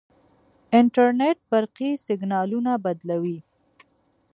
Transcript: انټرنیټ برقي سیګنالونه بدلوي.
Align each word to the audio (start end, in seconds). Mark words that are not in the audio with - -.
انټرنیټ 0.79 1.37
برقي 1.51 1.91
سیګنالونه 2.05 2.71
بدلوي. 2.83 3.37